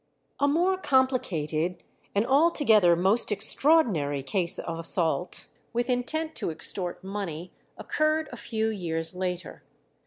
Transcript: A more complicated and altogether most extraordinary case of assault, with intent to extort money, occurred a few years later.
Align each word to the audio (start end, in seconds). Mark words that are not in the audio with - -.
A 0.39 0.47
more 0.47 0.77
complicated 0.79 1.83
and 2.15 2.25
altogether 2.25 2.95
most 2.95 3.31
extraordinary 3.31 4.23
case 4.23 4.57
of 4.57 4.79
assault, 4.79 5.45
with 5.73 5.91
intent 5.91 6.33
to 6.37 6.49
extort 6.49 7.03
money, 7.03 7.51
occurred 7.77 8.27
a 8.31 8.35
few 8.37 8.69
years 8.69 9.13
later. 9.13 9.61